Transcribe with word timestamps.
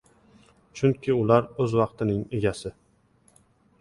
Chunki 0.79 1.13
ular 1.17 1.49
o‘z 1.65 1.77
vaqtining 1.83 2.25
egasi. 2.41 2.77